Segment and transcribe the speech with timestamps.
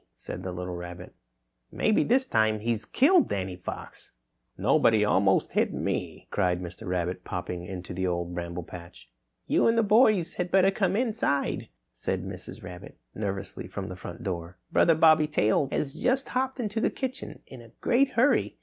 [0.15, 1.13] said the little rabbit,
[1.71, 4.13] "maybe this time he's killed Danny Fox!"
[4.57, 6.87] "No, but he almost hit me!" cried Mr.
[6.87, 9.11] Rabbit, popping into the Old Bramble Patch.
[9.45, 12.63] "You and the boys had better come inside," said Mrs.
[12.63, 14.57] Rabbit nervously from the front door.
[14.71, 18.57] "Brother Bobby Tail has just hopped into the kitchen in a great hurry.